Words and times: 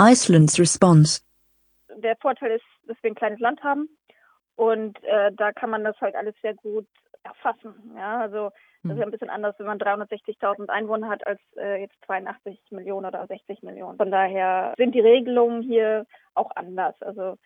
Iceland's 0.00 0.58
response. 0.58 1.20
Der 1.96 2.16
Vorteil 2.16 2.52
ist, 2.52 2.64
dass 2.86 2.96
wir 3.02 3.10
ein 3.10 3.14
kleines 3.14 3.40
Land 3.40 3.62
haben 3.62 3.88
und 4.56 5.02
äh, 5.04 5.30
da 5.36 5.52
kann 5.52 5.70
man 5.70 5.84
das 5.84 6.00
halt 6.00 6.14
alles 6.14 6.34
sehr 6.40 6.54
gut 6.54 6.86
erfassen. 7.22 7.74
Ja, 7.96 8.20
also 8.20 8.50
das 8.82 8.92
ist 8.92 8.98
ja 8.98 9.04
ein 9.04 9.10
bisschen 9.10 9.28
anders, 9.28 9.54
wenn 9.58 9.66
man 9.66 9.78
360.000 9.78 10.70
Einwohner 10.70 11.10
hat 11.10 11.26
als 11.26 11.40
äh, 11.58 11.82
jetzt 11.82 11.94
82 12.06 12.58
Millionen 12.70 13.06
oder 13.06 13.26
60 13.26 13.62
Millionen. 13.62 13.98
Von 13.98 14.10
daher 14.10 14.72
sind 14.78 14.94
die 14.94 15.00
Regelungen 15.00 15.60
hier 15.60 16.06
auch 16.34 16.50
anders. 16.56 16.94
Also 17.02 17.36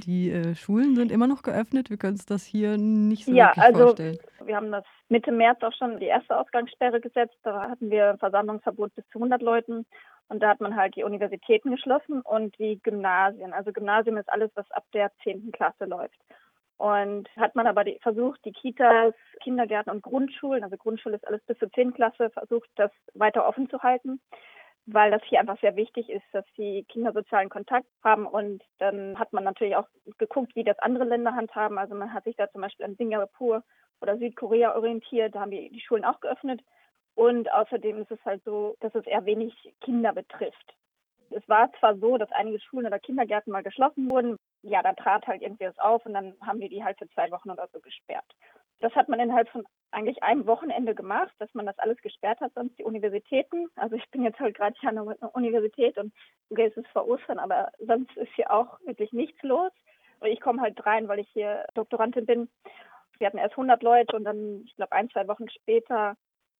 die 0.00 0.30
äh, 0.30 0.54
Schulen 0.54 0.94
sind 0.94 1.10
immer 1.10 1.26
noch 1.26 1.42
geöffnet. 1.42 1.90
Wir 1.90 1.96
können 1.96 2.14
uns 2.14 2.26
das 2.26 2.44
hier 2.44 2.76
nicht 2.76 3.24
so 3.24 3.32
ja, 3.32 3.48
wirklich 3.48 3.64
also 3.64 3.86
vorstellen. 3.86 4.18
wir 4.44 4.56
haben 4.56 4.70
das 4.70 4.84
Mitte 5.08 5.32
März 5.32 5.62
auch 5.62 5.72
schon 5.72 5.98
die 5.98 6.06
erste 6.06 6.38
Ausgangssperre 6.38 7.00
gesetzt. 7.00 7.36
Da 7.42 7.68
hatten 7.70 7.90
wir 7.90 8.10
ein 8.10 8.18
Versammlungsverbot 8.18 8.94
bis 8.94 9.06
zu 9.08 9.18
100 9.18 9.42
Leuten. 9.42 9.86
Und 10.28 10.42
da 10.42 10.48
hat 10.48 10.60
man 10.60 10.76
halt 10.76 10.96
die 10.96 11.04
Universitäten 11.04 11.70
geschlossen 11.70 12.20
und 12.20 12.58
die 12.58 12.80
Gymnasien. 12.82 13.52
Also 13.52 13.72
Gymnasium 13.72 14.16
ist 14.16 14.28
alles, 14.28 14.50
was 14.54 14.70
ab 14.72 14.84
der 14.92 15.12
10. 15.22 15.52
Klasse 15.52 15.84
läuft. 15.84 16.18
Und 16.78 17.28
hat 17.36 17.54
man 17.54 17.66
aber 17.66 17.84
die, 17.84 17.98
versucht, 18.02 18.44
die 18.44 18.52
Kitas, 18.52 19.14
Kindergärten 19.42 19.90
und 19.90 20.02
Grundschulen, 20.02 20.62
also 20.62 20.76
Grundschule 20.76 21.16
ist 21.16 21.26
alles 21.26 21.42
bis 21.46 21.58
zur 21.58 21.70
10. 21.72 21.94
Klasse, 21.94 22.28
versucht, 22.30 22.68
das 22.76 22.90
weiter 23.14 23.48
offen 23.48 23.70
zu 23.70 23.82
halten, 23.82 24.20
weil 24.86 25.10
das 25.10 25.22
hier 25.24 25.40
einfach 25.40 25.60
sehr 25.60 25.76
wichtig 25.76 26.08
ist, 26.08 26.24
dass 26.32 26.44
die 26.56 26.84
Kinder 26.84 27.12
sozialen 27.12 27.48
Kontakt 27.48 27.88
haben. 28.04 28.26
Und 28.26 28.62
dann 28.78 29.18
hat 29.18 29.32
man 29.32 29.44
natürlich 29.44 29.76
auch 29.76 29.88
geguckt, 30.18 30.54
wie 30.54 30.64
das 30.64 30.78
andere 30.78 31.04
Länder 31.04 31.34
handhaben. 31.34 31.78
Also 31.78 31.94
man 31.94 32.12
hat 32.12 32.24
sich 32.24 32.36
da 32.36 32.50
zum 32.50 32.60
Beispiel 32.60 32.86
an 32.86 32.94
Singapur 32.94 33.64
oder 34.00 34.16
Südkorea 34.16 34.76
orientiert. 34.76 35.34
Da 35.34 35.40
haben 35.40 35.50
wir 35.50 35.68
die 35.70 35.80
Schulen 35.80 36.04
auch 36.04 36.20
geöffnet. 36.20 36.62
Und 37.14 37.52
außerdem 37.52 38.02
ist 38.02 38.10
es 38.10 38.24
halt 38.24 38.44
so, 38.44 38.76
dass 38.80 38.94
es 38.94 39.06
eher 39.06 39.24
wenig 39.24 39.52
Kinder 39.80 40.12
betrifft. 40.12 40.74
Es 41.30 41.48
war 41.48 41.72
zwar 41.80 41.96
so, 41.96 42.18
dass 42.18 42.30
einige 42.30 42.60
Schulen 42.60 42.86
oder 42.86 43.00
Kindergärten 43.00 43.52
mal 43.52 43.64
geschlossen 43.64 44.08
wurden. 44.10 44.36
Ja, 44.62 44.82
da 44.82 44.92
trat 44.92 45.26
halt 45.26 45.42
irgendwie 45.42 45.66
was 45.66 45.78
auf 45.78 46.06
und 46.06 46.14
dann 46.14 46.34
haben 46.40 46.60
wir 46.60 46.68
die 46.68 46.84
halt 46.84 46.98
für 46.98 47.08
zwei 47.08 47.30
Wochen 47.32 47.50
oder 47.50 47.68
so 47.72 47.80
gesperrt. 47.80 48.24
Das 48.80 48.94
hat 48.94 49.08
man 49.08 49.20
innerhalb 49.20 49.48
von 49.48 49.64
eigentlich 49.90 50.22
einem 50.22 50.46
Wochenende 50.46 50.94
gemacht, 50.94 51.32
dass 51.38 51.52
man 51.54 51.66
das 51.66 51.78
alles 51.78 51.96
gesperrt 51.98 52.40
hat, 52.40 52.52
sonst 52.54 52.78
die 52.78 52.84
Universitäten. 52.84 53.68
Also 53.76 53.96
ich 53.96 54.08
bin 54.10 54.22
jetzt 54.22 54.38
halt 54.38 54.56
gerade 54.56 54.76
hier 54.78 54.90
an 54.90 54.96
der 54.96 55.34
Universität 55.34 55.96
und 55.96 56.12
okay, 56.50 56.66
es 56.66 56.76
ist 56.76 56.88
vor 56.88 57.08
Ostern, 57.08 57.38
aber 57.38 57.70
sonst 57.78 58.14
ist 58.16 58.32
hier 58.34 58.50
auch 58.50 58.78
wirklich 58.84 59.12
nichts 59.12 59.42
los. 59.42 59.72
Und 60.20 60.28
ich 60.28 60.40
komme 60.40 60.60
halt 60.60 60.84
rein, 60.84 61.08
weil 61.08 61.20
ich 61.20 61.28
hier 61.30 61.64
Doktorandin 61.74 62.26
bin. 62.26 62.50
Wir 63.18 63.28
hatten 63.28 63.38
erst 63.38 63.52
100 63.52 63.82
Leute 63.82 64.16
und 64.16 64.24
dann, 64.24 64.62
ich 64.66 64.76
glaube, 64.76 64.92
ein, 64.92 65.08
zwei 65.10 65.26
Wochen 65.28 65.48
später 65.48 66.16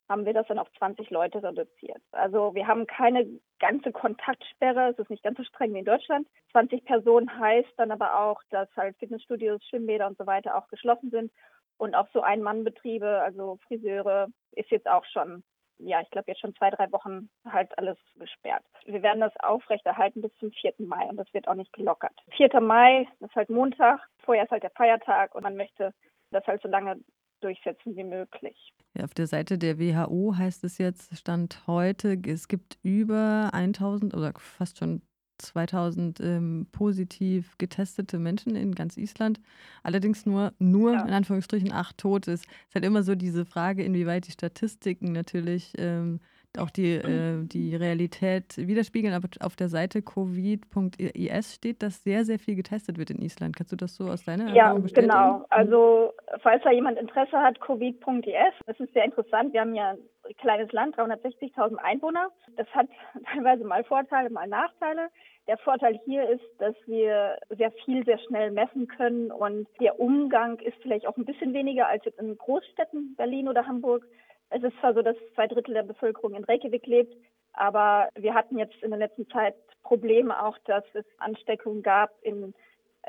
haben 0.08 0.24
wir 0.24 0.32
das 0.32 0.46
dann 0.46 0.58
auf 0.58 0.70
20 0.78 1.10
Leute 1.10 1.42
reduziert. 1.42 2.00
Also 2.12 2.54
wir 2.54 2.66
haben 2.66 2.86
keine 2.86 3.26
ganze 3.58 3.90
Kontaktsperre, 3.92 4.90
es 4.90 4.98
ist 4.98 5.10
nicht 5.10 5.22
ganz 5.22 5.36
so 5.36 5.44
streng 5.44 5.74
wie 5.74 5.80
in 5.80 5.84
Deutschland. 5.84 6.28
20 6.52 6.84
Personen 6.84 7.38
heißt 7.38 7.72
dann 7.76 7.90
aber 7.90 8.20
auch, 8.20 8.40
dass 8.50 8.68
halt 8.76 8.96
Fitnessstudios, 8.98 9.64
Schwimmbäder 9.64 10.06
und 10.06 10.16
so 10.16 10.26
weiter 10.26 10.56
auch 10.56 10.68
geschlossen 10.68 11.10
sind. 11.10 11.32
Und 11.78 11.94
auch 11.94 12.08
so 12.12 12.22
Ein-Mann-Betriebe, 12.22 13.20
also 13.22 13.58
Friseure, 13.66 14.28
ist 14.52 14.70
jetzt 14.70 14.88
auch 14.88 15.04
schon, 15.12 15.42
ja, 15.78 16.00
ich 16.00 16.10
glaube 16.10 16.30
jetzt 16.30 16.40
schon 16.40 16.54
zwei, 16.54 16.70
drei 16.70 16.90
Wochen 16.92 17.28
halt 17.44 17.76
alles 17.78 17.98
gesperrt. 18.16 18.64
Wir 18.86 19.02
werden 19.02 19.20
das 19.20 19.36
aufrechterhalten 19.40 20.22
bis 20.22 20.34
zum 20.38 20.50
4. 20.52 20.74
Mai 20.78 21.04
und 21.06 21.16
das 21.16 21.32
wird 21.34 21.48
auch 21.48 21.54
nicht 21.54 21.72
gelockert. 21.72 22.18
4. 22.36 22.60
Mai 22.60 23.06
ist 23.20 23.34
halt 23.34 23.50
Montag, 23.50 24.00
vorher 24.24 24.44
ist 24.44 24.50
halt 24.50 24.62
der 24.62 24.70
Feiertag 24.70 25.34
und 25.34 25.42
man 25.42 25.56
möchte 25.56 25.92
das 26.30 26.46
halt 26.46 26.62
so 26.62 26.68
lange 26.68 26.98
durchsetzen 27.40 27.96
wie 27.96 28.04
möglich. 28.04 28.72
Ja, 28.94 29.04
auf 29.04 29.14
der 29.14 29.26
Seite 29.26 29.58
der 29.58 29.78
WHO 29.78 30.34
heißt 30.36 30.64
es 30.64 30.78
jetzt, 30.78 31.16
Stand 31.16 31.66
heute, 31.66 32.16
es 32.26 32.48
gibt 32.48 32.78
über 32.82 33.50
1000 33.52 34.14
oder 34.14 34.32
fast 34.38 34.78
schon 34.78 35.02
2000 35.38 36.20
ähm, 36.20 36.66
positiv 36.72 37.56
getestete 37.58 38.18
Menschen 38.18 38.56
in 38.56 38.74
ganz 38.74 38.96
Island. 38.96 39.40
Allerdings 39.82 40.26
nur, 40.26 40.52
nur 40.58 40.94
Ja. 40.94 41.02
in 41.02 41.12
Anführungsstrichen 41.12 41.72
acht 41.72 41.98
Tote. 41.98 42.32
Es 42.32 42.42
ist 42.42 42.74
halt 42.74 42.84
immer 42.84 43.02
so 43.02 43.14
diese 43.14 43.44
Frage, 43.44 43.82
inwieweit 43.84 44.26
die 44.26 44.32
Statistiken 44.32 45.12
natürlich 45.12 45.72
ähm, 45.78 46.20
auch 46.58 46.70
die, 46.70 46.94
äh, 46.94 47.44
die 47.44 47.74
Realität 47.76 48.56
widerspiegeln. 48.56 49.14
Aber 49.14 49.28
auf 49.40 49.56
der 49.56 49.68
Seite 49.68 50.02
covid.is 50.02 51.54
steht, 51.54 51.82
dass 51.82 52.02
sehr, 52.02 52.24
sehr 52.24 52.38
viel 52.38 52.54
getestet 52.56 52.98
wird 52.98 53.10
in 53.10 53.20
Island. 53.22 53.56
Kannst 53.56 53.72
du 53.72 53.76
das 53.76 53.94
so 53.96 54.04
aus 54.04 54.24
deiner 54.24 54.48
Ja, 54.54 54.64
Erfahrung 54.64 54.82
bestätigen? 54.82 55.12
genau. 55.12 55.44
Also 55.50 56.12
falls 56.42 56.62
da 56.62 56.70
jemand 56.70 56.98
Interesse 56.98 57.38
hat, 57.38 57.60
covid.es, 57.60 58.54
das 58.66 58.80
ist 58.80 58.92
sehr 58.92 59.04
interessant. 59.04 59.52
Wir 59.52 59.60
haben 59.60 59.74
ja 59.74 59.90
ein 59.90 60.36
kleines 60.38 60.72
Land, 60.72 60.96
360.000 60.96 61.76
Einwohner. 61.76 62.30
Das 62.56 62.66
hat 62.68 62.88
teilweise 63.32 63.64
mal 63.64 63.84
Vorteile, 63.84 64.30
mal 64.30 64.48
Nachteile. 64.48 65.08
Der 65.48 65.58
Vorteil 65.58 66.00
hier 66.04 66.28
ist, 66.28 66.42
dass 66.58 66.74
wir 66.86 67.38
sehr 67.50 67.70
viel, 67.84 68.04
sehr 68.04 68.18
schnell 68.18 68.50
messen 68.50 68.88
können 68.88 69.30
und 69.30 69.68
der 69.80 70.00
Umgang 70.00 70.58
ist 70.58 70.76
vielleicht 70.82 71.06
auch 71.06 71.16
ein 71.16 71.24
bisschen 71.24 71.54
weniger 71.54 71.86
als 71.86 72.04
jetzt 72.04 72.18
in 72.18 72.36
Großstädten, 72.36 73.14
Berlin 73.16 73.48
oder 73.48 73.64
Hamburg. 73.64 74.04
Es 74.50 74.62
ist 74.62 74.78
zwar 74.80 74.94
so, 74.94 75.02
dass 75.02 75.16
zwei 75.34 75.46
Drittel 75.46 75.74
der 75.74 75.82
Bevölkerung 75.82 76.34
in 76.34 76.44
Reykjavik 76.44 76.86
lebt, 76.86 77.14
aber 77.52 78.08
wir 78.14 78.34
hatten 78.34 78.58
jetzt 78.58 78.80
in 78.82 78.90
der 78.90 78.98
letzten 78.98 79.28
Zeit 79.28 79.54
Probleme 79.82 80.44
auch, 80.44 80.58
dass 80.66 80.84
es 80.94 81.04
Ansteckungen 81.18 81.82
gab 81.82 82.10
in 82.22 82.54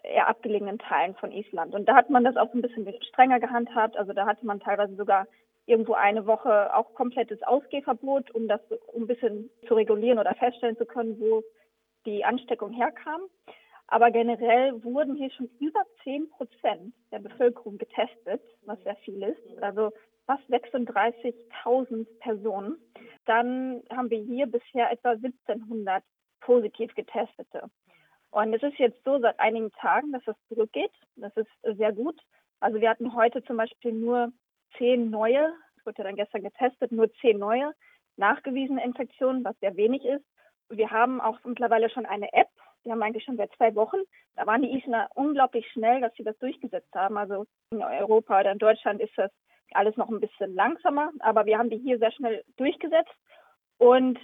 eher 0.03 0.28
abgelegenen 0.28 0.80
Teilen 0.80 1.16
von 1.16 1.31
Island. 1.31 1.74
Und 1.74 1.88
da 1.88 1.96
hat 1.96 2.09
man 2.09 2.24
das 2.24 2.38
auch 2.38 2.53
ein 2.53 2.62
bisschen 2.62 2.88
strenger 3.03 3.40
gehandhabt. 3.40 3.97
Also 3.97 4.14
da 4.14 4.26
hatte 4.26 4.46
man 4.46 4.59
teilweise 4.59 4.96
sogar 4.96 5.28
irgendwo 5.66 5.94
eine 5.94 6.26
Woche 6.26 6.76
auch 6.76 6.94
komplettes 6.94 7.42
Ausgehverbot, 7.44 8.31
um 8.31 8.47
das 8.47 8.62
ein 8.96 9.08
bisschen 9.08 9.50
zu 9.68 9.74
regulieren 9.74 10.20
oder 10.20 10.34
feststellen 10.36 10.78
zu 10.78 10.86
können, 10.86 11.20
wo 11.20 11.44
die 12.06 12.24
Ansteckung 12.24 12.72
herkam. 12.72 13.22
Aber 13.88 14.12
generell 14.12 14.84
wurden 14.84 15.16
hier 15.16 15.31
schon 15.31 15.50
über 15.59 15.81
10 16.03 16.30
Prozent 16.30 16.94
der 17.12 17.20
Bevölkerung 17.20 17.78
getestet, 17.78 18.42
was 18.66 18.81
sehr 18.84 18.96
viel 18.97 19.22
ist. 19.24 19.64
Also 19.64 19.92
fast 20.28 20.44
36.000 20.50 22.06
Personen. 22.20 22.78
Dann 23.26 23.82
haben 23.90 24.10
wir 24.10 24.20
hier 24.20 24.46
bisher 24.46 24.92
etwa 24.92 25.12
1700 25.12 26.04
positiv 26.42 26.94
Getestete. 26.94 27.70
Und 28.32 28.54
es 28.54 28.62
ist 28.62 28.78
jetzt 28.78 29.04
so 29.04 29.20
seit 29.20 29.40
einigen 29.40 29.72
Tagen, 29.72 30.12
dass 30.12 30.28
es 30.28 30.36
zurückgeht. 30.50 30.92
Das 31.16 31.36
ist 31.38 31.50
sehr 31.64 31.94
gut. 31.94 32.20
Also 32.60 32.80
wir 32.82 32.90
hatten 32.90 33.16
heute 33.16 33.44
zum 33.44 33.58
Beispiel 33.58 33.94
nur 33.94 34.32
zehn 34.78 35.10
neue, 35.10 35.54
es 35.78 35.86
wurde 35.86 36.00
ja 36.00 36.04
dann 36.04 36.16
gestern 36.16 36.44
getestet, 36.44 36.92
nur 36.92 37.12
zehn 37.16 37.40
neue 37.40 37.74
nachgewiesene 38.18 38.84
Infektionen, 38.84 39.44
was 39.44 39.58
sehr 39.59 39.76
wenig 39.78 40.04
ist. 40.04 40.26
Wir 40.70 40.90
haben 40.92 41.22
auch 41.22 41.40
mittlerweile 41.46 41.90
schon 41.90 42.06
eine 42.06 42.32
App. 42.34 42.50
Die 42.84 42.92
haben 42.92 43.00
wir 43.00 43.06
eigentlich 43.06 43.24
schon 43.24 43.38
seit 43.38 43.52
zwei 43.56 43.74
Wochen. 43.76 43.98
Da 44.36 44.46
waren 44.46 44.62
die 44.62 44.76
Isländer 44.76 45.09
unglaublich 45.14 45.68
schnell, 45.72 46.02
dass 46.02 46.14
sie 46.16 46.24
das 46.24 46.38
durchgesetzt 46.40 46.94
haben. 46.94 47.18
Also 47.18 47.46
in 47.72 47.82
Europa 47.82 48.40
oder 48.40 48.52
in 48.52 48.58
Deutschland 48.58 49.02
ist 49.02 49.18
das 49.18 49.32
alles 49.73 49.97
noch 49.97 50.09
ein 50.09 50.19
bisschen 50.19 50.55
langsamer, 50.55 51.11
aber 51.19 51.45
wir 51.45 51.57
haben 51.57 51.69
die 51.69 51.78
hier 51.78 52.00
sehr 52.00 52.11
schnell 52.11 52.44
durchgesetzt. 52.57 53.13
Und 53.78 54.19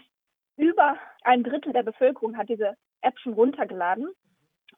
über 0.57 0.97
ein 1.23 1.43
Drittel 1.43 1.73
der 1.73 1.83
Bevölkerung 1.83 2.37
hat 2.37 2.49
diese 2.49 2.75
App 3.01 3.17
schon 3.19 3.33
runtergeladen. 3.33 4.09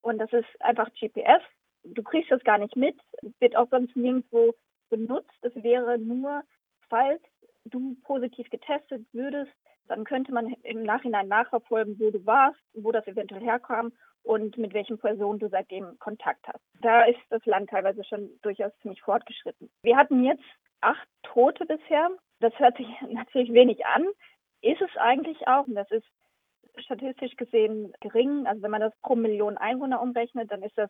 Und 0.01 0.17
das 0.19 0.31
ist 0.33 0.47
einfach 0.59 0.89
GPS. 0.93 1.41
Du 1.83 2.03
kriegst 2.03 2.31
das 2.31 2.43
gar 2.43 2.57
nicht 2.57 2.75
mit, 2.75 2.99
wird 3.39 3.55
auch 3.55 3.69
sonst 3.69 3.95
nirgendwo 3.95 4.53
benutzt. 4.89 5.37
Es 5.41 5.55
wäre 5.55 5.97
nur, 5.99 6.43
falls 6.89 7.21
du 7.65 7.95
positiv 8.03 8.49
getestet 8.49 9.05
würdest, 9.13 9.51
dann 9.87 10.03
könnte 10.03 10.31
man 10.31 10.47
im 10.63 10.83
Nachhinein 10.83 11.27
nachverfolgen, 11.27 11.99
wo 11.99 12.09
du 12.09 12.25
warst, 12.25 12.59
wo 12.73 12.91
das 12.91 13.05
eventuell 13.07 13.41
herkam 13.41 13.91
und 14.25 14.58
mit 14.58 14.74
welchen 14.74 14.97
Personen 14.97 15.40
du 15.40 15.47
seitdem 15.50 15.97
Kontakt 16.00 16.47
hast. 16.47 16.63
Da 16.81 17.03
ist 17.03 17.19
das 17.30 17.46
Land 17.46 17.69
teilweise 17.69 18.03
schon 18.03 18.30
durchaus 18.41 18.72
ziemlich 18.81 19.02
fortgeschritten. 19.02 19.69
Wir 19.84 19.96
hatten 19.96 20.24
jetzt 20.24 20.44
acht 20.81 21.08
Tote 21.24 21.66
bisher. 21.66 22.09
Das 22.40 22.58
hört 22.59 22.75
sich 22.78 22.88
natürlich 23.09 23.53
wenig 23.53 23.86
an, 23.86 24.06
ist 24.62 24.81
es 24.81 24.96
eigentlich 24.97 25.47
auch. 25.47 25.68
Und 25.68 25.75
das 25.75 25.90
ist 25.91 26.08
statistisch 26.80 27.36
gesehen 27.36 27.94
gering. 28.02 28.48
Also 28.48 28.62
wenn 28.63 28.72
man 28.72 28.81
das 28.81 28.94
pro 29.01 29.16
Million 29.16 29.57
Einwohner 29.57 30.01
umrechnet, 30.01 30.51
dann 30.51 30.63
ist 30.63 30.78
das 30.78 30.89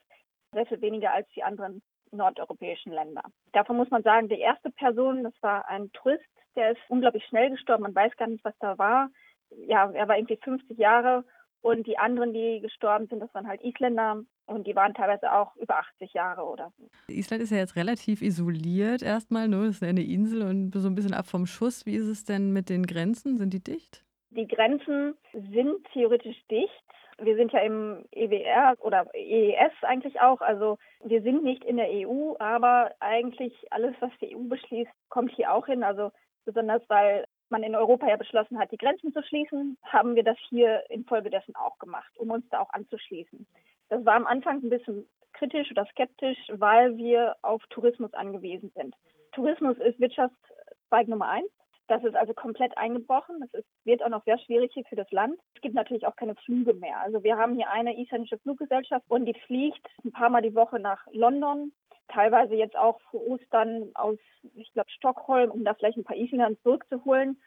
sehr 0.54 0.66
viel 0.66 0.82
weniger 0.82 1.14
als 1.14 1.28
die 1.36 1.44
anderen 1.44 1.82
nordeuropäischen 2.12 2.94
Länder. 2.94 3.24
Davon 3.52 3.76
muss 3.76 3.90
man 3.90 4.04
sagen, 4.04 4.30
die 4.30 4.40
erste 4.40 4.72
Person, 4.72 5.24
das 5.24 5.34
war 5.42 5.68
ein 5.68 5.92
Tourist, 5.92 6.24
der 6.56 6.72
ist 6.72 6.80
unglaublich 6.88 7.26
schnell 7.26 7.50
gestorben. 7.50 7.84
Man 7.84 7.96
weiß 7.96 8.16
gar 8.16 8.28
nicht, 8.28 8.46
was 8.46 8.58
da 8.60 8.78
war. 8.78 9.10
Ja, 9.50 9.92
er 9.92 10.08
war 10.08 10.18
irgendwie 10.18 10.38
50 10.38 10.78
Jahre 10.78 11.26
und 11.66 11.88
die 11.88 11.98
anderen, 11.98 12.32
die 12.32 12.60
gestorben 12.62 13.08
sind, 13.08 13.22
das 13.22 13.34
waren 13.34 13.48
halt 13.48 13.64
Isländer 13.64 14.22
und 14.46 14.68
die 14.68 14.76
waren 14.76 14.94
teilweise 14.94 15.34
auch 15.34 15.56
über 15.56 15.80
80 15.80 16.14
Jahre 16.14 16.44
oder 16.44 16.72
so. 16.78 16.88
Island 17.08 17.42
ist 17.42 17.50
ja 17.50 17.58
jetzt 17.58 17.76
relativ 17.76 18.22
isoliert 18.22 19.02
erstmal, 19.02 19.48
nur 19.48 19.66
das 19.66 19.78
ist 19.78 19.84
eine 19.84 20.04
Insel 20.04 20.44
und 20.44 20.76
so 20.76 20.88
ein 20.88 20.94
bisschen 20.94 21.16
ab 21.16 21.26
vom 21.26 21.48
Schuss. 21.48 21.88
Wie 21.88 21.96
ist 21.96 22.06
es 22.06 22.24
denn 22.24 22.54
mit 22.54 22.70
den 22.70 22.86
Grenzen? 22.86 23.40
Sind 23.40 23.52
die 23.52 23.64
dicht? 23.64 24.04
Die 24.30 24.48
Grenzen 24.48 25.16
sind 25.34 25.84
theoretisch 25.92 26.38
dicht. 26.52 26.86
Wir 27.18 27.36
sind 27.36 27.52
ja 27.52 27.62
im 27.62 28.06
EWR 28.12 28.76
oder 28.82 29.08
EES 29.16 29.74
eigentlich 29.82 30.22
auch. 30.22 30.42
Also 30.42 30.78
wir 31.04 31.24
sind 31.24 31.44
nicht 31.44 31.64
in 31.64 31.78
der 31.78 31.90
EU, 31.90 32.36
aber 32.38 32.92
eigentlich 33.00 33.54
alles, 33.72 33.96
was 34.02 34.12
die 34.22 34.36
EU 34.36 34.44
beschließt, 34.50 34.92
kommt 35.10 35.32
hier 35.32 35.52
auch 35.52 35.66
hin. 35.66 35.82
Also 35.84 36.12
besonders 36.46 36.84
weil 36.90 37.25
man 37.50 37.64
in 37.64 37.76
Europa 37.76 38.08
ja 38.08 38.16
beschlossen 38.16 38.60
hat, 38.60 38.72
die 38.72 38.78
Grenzen 38.78 39.14
zu 39.14 39.22
schließen, 39.24 39.78
haben 39.84 40.16
wir 40.16 40.24
das 40.24 40.38
hier 40.50 40.84
infolgedessen 40.90 41.56
auch 41.56 41.78
gemacht, 41.80 42.12
um 42.18 42.32
uns 42.32 42.48
da 42.50 42.60
auch 42.60 42.70
anzuschließen. 42.72 43.46
Das 43.90 44.06
war 44.06 44.16
am 44.16 44.26
Anfang 44.26 44.64
ein 44.64 44.70
bisschen 44.70 45.08
kritisch 45.34 45.70
oder 45.72 45.86
skeptisch, 45.88 46.40
weil 46.50 46.98
wir 46.98 47.36
auf 47.42 47.64
Tourismus 47.70 48.14
angewiesen 48.14 48.72
sind. 48.76 48.96
Tourismus 49.34 49.78
ist 49.78 50.00
Wirtschaftszweig 50.00 51.08
Nummer 51.08 51.30
eins. 51.30 51.50
Das 51.88 52.04
ist 52.04 52.16
also 52.16 52.34
komplett 52.34 52.76
eingebrochen. 52.78 53.42
Das 53.42 53.54
ist, 53.54 53.68
wird 53.84 54.02
auch 54.02 54.10
noch 54.10 54.24
sehr 54.24 54.40
schwierig 54.40 54.72
hier 54.74 54.86
für 54.86 54.96
das 54.96 55.12
Land. 55.12 55.40
Es 55.54 55.62
gibt 55.62 55.76
natürlich 55.76 56.08
auch 56.08 56.16
keine 56.16 56.36
Flüge 56.36 56.74
mehr. 56.74 57.00
Also 57.02 57.24
wir 57.24 57.38
haben 57.38 57.56
hier 57.56 57.70
eine 57.70 58.00
isländische 58.00 58.40
Fluggesellschaft 58.40 59.06
und 59.08 59.26
die 59.26 59.40
fliegt 59.46 59.86
ein 60.04 60.12
paar 60.12 60.30
Mal 60.30 60.42
die 60.42 60.56
Woche 60.56 60.80
nach 60.80 61.06
London, 61.12 61.74
teilweise 62.08 62.56
jetzt 62.56 62.76
auch 62.76 63.00
für 63.12 63.22
Ostern 63.22 63.92
aus, 63.96 64.18
ich 64.56 64.72
glaube, 64.74 64.90
Stockholm, 64.92 65.52
um 65.52 65.64
da 65.64 65.74
vielleicht 65.74 65.98
ein 65.98 66.04
paar 66.04 66.18
Isländer 66.18 66.60
zurückzuholen. 66.62 67.42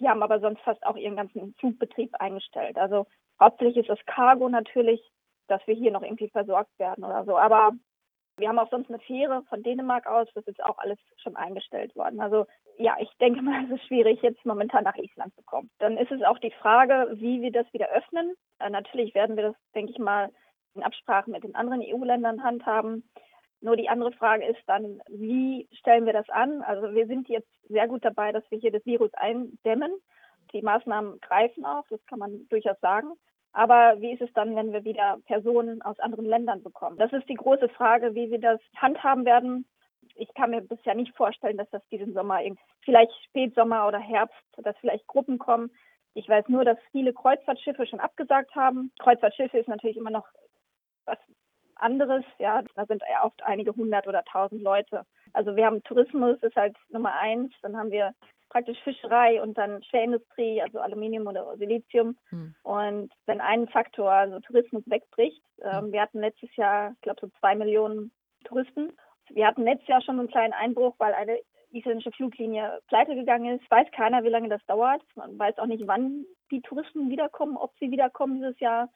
Die 0.00 0.08
haben 0.08 0.22
aber 0.22 0.40
sonst 0.40 0.60
fast 0.62 0.84
auch 0.86 0.96
ihren 0.96 1.16
ganzen 1.16 1.54
Flugbetrieb 1.58 2.14
eingestellt. 2.20 2.78
Also 2.78 3.06
hauptsächlich 3.40 3.78
ist 3.78 3.90
das 3.90 4.06
Cargo 4.06 4.48
natürlich, 4.48 5.00
dass 5.48 5.66
wir 5.66 5.74
hier 5.74 5.90
noch 5.90 6.02
irgendwie 6.02 6.28
versorgt 6.28 6.78
werden 6.78 7.04
oder 7.04 7.24
so. 7.24 7.36
Aber 7.36 7.72
wir 8.38 8.48
haben 8.48 8.58
auch 8.58 8.70
sonst 8.70 8.88
eine 8.88 9.00
Fähre 9.00 9.42
von 9.48 9.62
Dänemark 9.62 10.06
aus, 10.06 10.28
das 10.34 10.46
ist 10.46 10.62
auch 10.62 10.78
alles 10.78 10.98
schon 11.16 11.36
eingestellt 11.36 11.94
worden. 11.96 12.20
Also 12.20 12.46
ja, 12.76 12.96
ich 13.00 13.10
denke 13.20 13.42
mal, 13.42 13.64
es 13.64 13.70
ist 13.80 13.86
schwierig, 13.86 14.22
jetzt 14.22 14.44
momentan 14.46 14.84
nach 14.84 14.96
Island 14.96 15.34
zu 15.34 15.42
kommen. 15.42 15.70
Dann 15.78 15.96
ist 15.96 16.12
es 16.12 16.22
auch 16.22 16.38
die 16.38 16.52
Frage, 16.52 17.08
wie 17.14 17.42
wir 17.42 17.50
das 17.50 17.70
wieder 17.72 17.88
öffnen. 17.88 18.34
Äh, 18.60 18.70
natürlich 18.70 19.14
werden 19.14 19.36
wir 19.36 19.42
das, 19.42 19.56
denke 19.74 19.92
ich 19.92 19.98
mal, 19.98 20.30
in 20.74 20.82
Absprache 20.82 21.30
mit 21.30 21.42
den 21.42 21.56
anderen 21.56 21.82
EU-Ländern 21.82 22.42
handhaben. 22.42 23.08
Nur 23.60 23.76
die 23.76 23.88
andere 23.88 24.12
Frage 24.12 24.46
ist 24.46 24.62
dann, 24.66 25.00
wie 25.08 25.68
stellen 25.72 26.06
wir 26.06 26.12
das 26.12 26.28
an? 26.28 26.62
Also 26.62 26.94
wir 26.94 27.06
sind 27.06 27.28
jetzt 27.28 27.48
sehr 27.68 27.88
gut 27.88 28.04
dabei, 28.04 28.32
dass 28.32 28.48
wir 28.50 28.58
hier 28.58 28.70
das 28.70 28.86
Virus 28.86 29.12
eindämmen. 29.14 29.92
Die 30.52 30.62
Maßnahmen 30.62 31.20
greifen 31.20 31.64
auch, 31.64 31.84
das 31.90 32.04
kann 32.06 32.20
man 32.20 32.46
durchaus 32.48 32.78
sagen. 32.80 33.12
Aber 33.52 34.00
wie 34.00 34.12
ist 34.12 34.22
es 34.22 34.32
dann, 34.34 34.54
wenn 34.54 34.72
wir 34.72 34.84
wieder 34.84 35.18
Personen 35.26 35.82
aus 35.82 35.98
anderen 35.98 36.26
Ländern 36.26 36.62
bekommen? 36.62 36.98
Das 36.98 37.12
ist 37.12 37.28
die 37.28 37.34
große 37.34 37.68
Frage, 37.70 38.14
wie 38.14 38.30
wir 38.30 38.40
das 38.40 38.60
handhaben 38.76 39.24
werden. 39.24 39.66
Ich 40.14 40.32
kann 40.34 40.50
mir 40.50 40.60
bisher 40.60 40.94
nicht 40.94 41.16
vorstellen, 41.16 41.56
dass 41.56 41.70
das 41.70 41.86
diesen 41.88 42.12
Sommer, 42.12 42.40
vielleicht 42.82 43.12
Spätsommer 43.24 43.88
oder 43.88 43.98
Herbst, 43.98 44.36
dass 44.56 44.76
vielleicht 44.78 45.06
Gruppen 45.06 45.38
kommen. 45.38 45.70
Ich 46.14 46.28
weiß 46.28 46.48
nur, 46.48 46.64
dass 46.64 46.78
viele 46.92 47.12
Kreuzfahrtschiffe 47.12 47.86
schon 47.86 48.00
abgesagt 48.00 48.54
haben. 48.54 48.92
Kreuzfahrtschiffe 48.98 49.58
ist 49.58 49.68
natürlich 49.68 49.96
immer 49.96 50.10
noch 50.10 50.26
was 51.04 51.18
anderes. 51.78 52.24
Ja, 52.38 52.62
da 52.74 52.86
sind 52.86 53.02
oft 53.22 53.42
einige 53.44 53.74
hundert 53.74 54.06
oder 54.06 54.24
tausend 54.24 54.62
Leute. 54.62 55.04
Also 55.32 55.56
wir 55.56 55.66
haben 55.66 55.82
Tourismus, 55.84 56.42
ist 56.42 56.56
halt 56.56 56.76
Nummer 56.90 57.14
eins. 57.14 57.52
Dann 57.62 57.76
haben 57.76 57.90
wir 57.90 58.14
praktisch 58.48 58.78
Fischerei 58.82 59.42
und 59.42 59.58
dann 59.58 59.82
Schwerindustrie, 59.84 60.62
also 60.62 60.80
Aluminium 60.80 61.26
oder 61.26 61.56
Silizium. 61.56 62.16
Hm. 62.30 62.54
Und 62.62 63.12
wenn 63.26 63.40
ein 63.40 63.68
Faktor, 63.68 64.10
also 64.10 64.40
Tourismus 64.40 64.82
wegbricht, 64.86 65.42
ähm, 65.62 65.86
hm. 65.86 65.92
wir 65.92 66.00
hatten 66.00 66.20
letztes 66.20 66.54
Jahr, 66.56 66.92
ich 66.94 67.00
glaube, 67.02 67.20
so 67.20 67.28
zwei 67.40 67.54
Millionen 67.54 68.10
Touristen. 68.44 68.92
Wir 69.30 69.46
hatten 69.46 69.62
letztes 69.62 69.88
Jahr 69.88 70.00
schon 70.00 70.18
einen 70.18 70.28
kleinen 70.28 70.54
Einbruch, 70.54 70.94
weil 70.98 71.12
eine 71.12 71.38
isländische 71.70 72.12
Fluglinie 72.12 72.80
pleite 72.88 73.14
gegangen 73.14 73.58
ist. 73.58 73.70
Weiß 73.70 73.90
keiner, 73.92 74.24
wie 74.24 74.30
lange 74.30 74.48
das 74.48 74.64
dauert. 74.66 75.02
Man 75.16 75.38
weiß 75.38 75.58
auch 75.58 75.66
nicht, 75.66 75.86
wann 75.86 76.24
die 76.50 76.62
Touristen 76.62 77.10
wiederkommen, 77.10 77.56
ob 77.56 77.72
sie 77.78 77.90
wiederkommen 77.90 78.36
dieses 78.36 78.58
Jahr. 78.60 78.88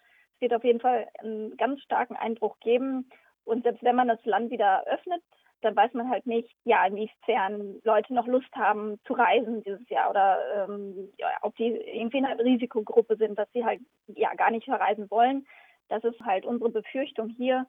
Wird 0.43 0.55
auf 0.55 0.65
jeden 0.65 0.81
Fall 0.81 1.06
einen 1.21 1.56
ganz 1.56 1.81
starken 1.83 2.17
Einbruch 2.17 2.59
geben. 2.59 3.09
Und 3.44 3.62
selbst 3.62 3.85
wenn 3.85 3.94
man 3.94 4.09
das 4.09 4.25
Land 4.25 4.50
wieder 4.50 4.85
öffnet, 4.87 5.23
dann 5.61 5.77
weiß 5.77 5.94
man 5.94 6.11
halt 6.11 6.27
nicht, 6.27 6.50
ja, 6.65 6.85
inwiefern 6.85 7.81
Leute 7.85 8.12
noch 8.12 8.27
Lust 8.27 8.53
haben 8.56 8.99
zu 9.06 9.12
reisen 9.12 9.62
dieses 9.62 9.89
Jahr 9.89 10.11
oder 10.11 10.67
ähm, 10.69 11.12
ja, 11.17 11.29
ob 11.43 11.55
die 11.55 11.69
irgendwie 11.69 12.19
in 12.19 12.25
einer 12.25 12.43
Risikogruppe 12.43 13.17
sind, 13.17 13.39
dass 13.39 13.50
sie 13.53 13.65
halt 13.65 13.81
ja 14.09 14.35
gar 14.35 14.50
nicht 14.50 14.65
verreisen 14.65 15.09
wollen. 15.11 15.47
Das 15.89 16.03
ist 16.03 16.21
halt 16.21 16.45
unsere 16.45 16.71
Befürchtung 16.71 17.29
hier. 17.29 17.67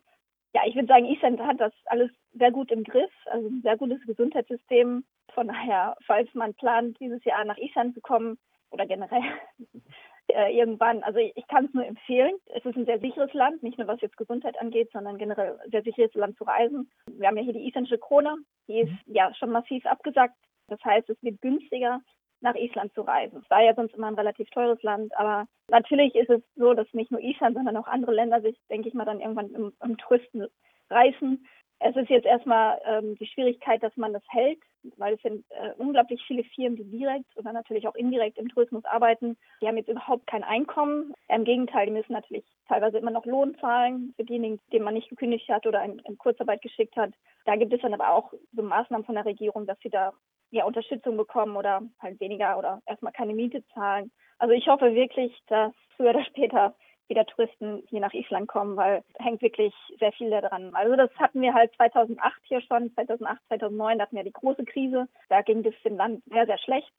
Ja, 0.56 0.62
ich 0.66 0.74
würde 0.74 0.88
sagen, 0.88 1.06
Island 1.06 1.40
hat 1.42 1.60
das 1.60 1.74
alles 1.86 2.10
sehr 2.34 2.52
gut 2.52 2.72
im 2.72 2.84
Griff, 2.84 3.12
also 3.26 3.48
ein 3.48 3.62
sehr 3.62 3.78
gutes 3.78 4.02
Gesundheitssystem. 4.08 5.06
Von 5.34 5.48
daher, 5.48 5.96
falls 6.08 6.34
man 6.34 6.56
plant, 6.56 7.00
dieses 7.00 7.24
Jahr 7.24 7.46
nach 7.46 7.58
Island 7.58 7.94
zu 7.94 8.02
kommen 8.02 8.40
oder 8.72 8.88
generell 8.88 9.22
äh, 10.28 10.58
irgendwann. 10.58 11.04
Also 11.04 11.20
ich, 11.20 11.48
kann 11.48 11.66
es 11.66 11.74
nur 11.74 11.86
empfehlen. 11.86 12.34
Es 12.56 12.66
ist 12.66 12.76
ein 12.76 12.86
sehr 12.86 13.00
sicheres 13.00 13.34
Land, 13.34 13.64
nicht 13.64 13.78
nur 13.78 13.88
was 13.88 14.02
jetzt 14.02 14.18
Gesundheit 14.18 14.60
angeht, 14.60 14.90
sondern 14.92 15.18
generell 15.18 15.60
ein 15.64 15.72
sehr 15.72 15.84
sicheres 15.84 16.14
Land 16.14 16.38
zu 16.38 16.44
reisen. 16.44 16.90
Wir 17.08 17.28
haben 17.28 17.38
ja 17.38 17.44
hier 17.44 17.54
die 17.54 17.68
isländische 17.68 17.98
Krone, 17.98 18.38
die 18.68 18.82
ist 18.82 18.92
mhm. 18.92 19.14
ja 19.14 19.34
schon 19.36 19.52
massiv 19.52 19.86
abgesagt. 19.86 20.36
Das 20.68 20.84
heißt, 20.84 21.10
es 21.10 21.22
wird 21.22 21.42
günstiger, 21.42 22.02
nach 22.44 22.56
Island 22.56 22.94
zu 22.94 23.02
reisen. 23.02 23.42
Es 23.42 23.50
war 23.50 23.64
ja 23.64 23.74
sonst 23.74 23.96
immer 23.96 24.08
ein 24.08 24.16
relativ 24.16 24.50
teures 24.50 24.82
Land, 24.84 25.16
aber 25.18 25.48
natürlich 25.70 26.14
ist 26.14 26.30
es 26.30 26.42
so, 26.56 26.74
dass 26.74 26.94
nicht 26.94 27.10
nur 27.10 27.22
Island, 27.22 27.56
sondern 27.56 27.78
auch 27.78 27.88
andere 27.88 28.14
Länder 28.14 28.42
sich, 28.42 28.60
denke 28.70 28.90
ich 28.90 28.94
mal, 28.94 29.06
dann 29.06 29.22
irgendwann 29.22 29.50
im, 29.54 29.74
im 29.82 29.98
Touristen 29.98 30.46
reißen. 30.90 31.48
Es 31.80 31.96
ist 31.96 32.10
jetzt 32.10 32.26
erstmal 32.26 32.80
ähm, 32.86 33.16
die 33.16 33.28
Schwierigkeit, 33.28 33.82
dass 33.82 33.96
man 33.96 34.14
das 34.14 34.24
hält, 34.28 34.60
weil 34.98 35.16
es 35.16 35.22
sind 35.22 35.46
äh, 35.50 35.72
unglaublich 35.78 36.22
viele 36.26 36.44
Firmen, 36.44 36.78
die 36.78 36.84
direkt 36.84 37.36
oder 37.38 37.54
natürlich 37.54 37.88
auch 37.88 37.96
indirekt 37.96 38.38
im 38.38 38.50
Tourismus 38.50 38.86
arbeiten. 38.86 39.38
Die 39.62 39.68
haben 39.68 39.78
jetzt 39.78 39.90
überhaupt 39.90 40.28
kein 40.28 40.44
Einkommen. 40.44 41.14
Im 41.30 41.44
Gegenteil, 41.44 41.88
die 41.88 41.92
müssen 41.92 42.14
natürlich 42.14 42.46
teilweise 42.68 42.98
immer 42.98 43.12
noch 43.12 43.26
Lohn 43.26 43.56
zahlen 43.60 44.14
für 44.16 44.24
diejenigen, 44.24 44.60
denen 44.72 44.86
man 44.86 44.94
nicht 44.94 45.10
gekündigt 45.10 45.50
hat 45.50 45.66
oder 45.66 45.84
in, 45.84 46.00
in 46.00 46.18
Kurzarbeit 46.18 46.62
geschickt 46.62 46.96
hat. 46.96 47.14
Da 47.46 47.56
gibt 47.56 47.74
es 47.74 47.82
dann 47.82 47.94
aber 47.94 48.10
auch 48.10 48.34
so 48.54 48.62
Maßnahmen 48.62 49.06
von 49.06 49.16
der 49.16 49.26
Regierung, 49.26 49.66
dass 49.66 49.80
sie 49.80 49.90
da 49.90 50.14
ja 50.52 50.66
Unterstützung 50.66 51.18
bekommen 51.18 51.58
oder 51.58 51.82
halt 52.00 52.20
weniger 52.20 52.58
oder 52.58 52.82
erstmal 52.86 53.14
keine 53.14 53.34
Miete 53.34 53.64
zahlen. 53.74 54.12
Also 54.38 54.54
ich 54.54 54.68
hoffe 54.68 54.94
wirklich, 54.94 55.34
dass 55.48 55.74
früher 55.96 56.12
oder 56.12 56.26
später 56.26 56.76
wieder 57.08 57.26
Touristen 57.26 57.84
hier 57.90 58.00
nach 58.00 58.14
Island 58.14 58.48
kommen, 58.48 58.78
weil 58.78 59.04
hängt 59.20 59.42
wirklich 59.42 59.74
sehr 60.00 60.12
viel 60.14 60.30
daran. 60.30 60.74
Also 60.74 60.96
das 60.96 61.12
hatten 61.18 61.42
wir 61.42 61.54
halt 61.54 61.74
2008 61.76 62.42
hier 62.44 62.62
schon, 62.62 62.94
2008, 62.94 63.42
2009, 63.48 63.98
da 63.98 64.04
hatten 64.04 64.16
wir 64.16 64.24
die 64.24 64.32
große 64.32 64.66
Krise. 64.66 65.08
Da 65.30 65.42
ging 65.42 65.66
es 65.66 65.76
dem 65.84 65.98
Land 65.98 66.24
sehr, 66.26 66.46
sehr 66.46 66.58
schlecht. 66.60 66.92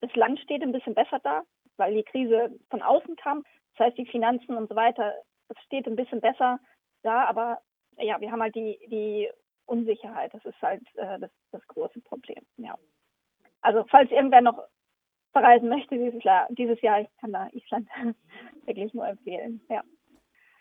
Das 0.00 0.14
Land 0.14 0.40
steht 0.40 0.62
ein 0.62 0.72
bisschen 0.72 0.94
besser 0.94 1.18
da, 1.22 1.42
weil 1.76 1.94
die 1.94 2.02
Krise 2.02 2.50
von 2.70 2.82
außen 2.82 3.16
kam. 3.16 3.44
Das 3.76 3.86
heißt, 3.86 3.98
die 3.98 4.06
Finanzen 4.06 4.56
und 4.56 4.68
so 4.68 4.76
weiter, 4.76 5.14
das 5.48 5.58
steht 5.64 5.86
ein 5.86 5.96
bisschen 5.96 6.20
besser 6.20 6.58
da, 7.02 7.24
aber 7.24 7.60
ja, 7.98 8.20
wir 8.20 8.30
haben 8.30 8.42
halt 8.42 8.54
die, 8.54 8.78
die 8.88 9.28
Unsicherheit. 9.66 10.34
Das 10.34 10.44
ist 10.44 10.60
halt 10.60 10.82
äh, 10.96 11.18
das, 11.18 11.30
das 11.50 11.66
große 11.68 12.00
Problem, 12.00 12.44
ja. 12.56 12.76
Also 13.60 13.84
falls 13.88 14.10
irgendwer 14.10 14.40
noch 14.40 14.58
verreisen 15.32 15.68
möchte 15.68 15.96
dieses 15.96 16.22
Jahr, 16.22 16.46
dieses 16.50 16.80
Jahr 16.82 17.00
ich 17.00 17.08
kann 17.20 17.32
da 17.32 17.48
Island 17.52 17.88
wirklich 18.76 18.94
nur 18.94 19.06
empfehlen. 19.06 19.60
Ja. 19.68 19.82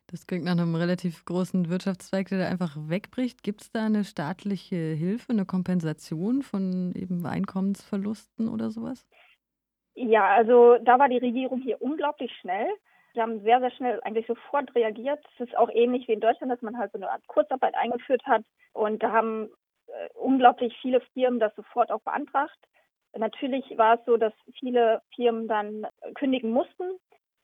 Das 0.07 0.27
klingt 0.27 0.43
nach 0.43 0.51
einem 0.51 0.75
relativ 0.75 1.23
großen 1.23 1.69
Wirtschaftszweig, 1.69 2.27
der 2.27 2.39
da 2.39 2.47
einfach 2.47 2.75
wegbricht. 2.77 3.43
Gibt 3.43 3.61
es 3.61 3.71
da 3.71 3.85
eine 3.85 4.03
staatliche 4.03 4.75
Hilfe, 4.75 5.31
eine 5.31 5.45
Kompensation 5.45 6.41
von 6.41 6.91
eben 6.95 7.25
Einkommensverlusten 7.25 8.49
oder 8.49 8.71
sowas? 8.71 9.07
Ja, 9.95 10.27
also 10.27 10.77
da 10.83 10.99
war 10.99 11.07
die 11.07 11.17
Regierung 11.17 11.61
hier 11.61 11.81
unglaublich 11.81 12.31
schnell. 12.41 12.67
Sie 13.13 13.21
haben 13.21 13.41
sehr, 13.41 13.59
sehr 13.59 13.71
schnell 13.71 13.99
eigentlich 14.03 14.27
sofort 14.27 14.73
reagiert. 14.75 15.19
Es 15.33 15.47
ist 15.47 15.57
auch 15.57 15.69
ähnlich 15.69 16.07
wie 16.07 16.13
in 16.13 16.21
Deutschland, 16.21 16.51
dass 16.51 16.61
man 16.61 16.77
halt 16.77 16.91
so 16.91 16.97
eine 16.97 17.11
Art 17.11 17.25
Kurzarbeit 17.27 17.75
eingeführt 17.75 18.25
hat. 18.25 18.43
Und 18.73 19.03
da 19.03 19.11
haben 19.11 19.49
äh, 19.87 20.09
unglaublich 20.15 20.73
viele 20.81 21.01
Firmen 21.13 21.39
das 21.39 21.55
sofort 21.55 21.91
auch 21.91 22.01
beantragt. 22.01 22.57
Natürlich 23.17 23.65
war 23.77 23.95
es 23.95 24.05
so, 24.05 24.17
dass 24.17 24.33
viele 24.59 25.01
Firmen 25.15 25.47
dann 25.47 25.87
kündigen 26.15 26.51
mussten. 26.51 26.97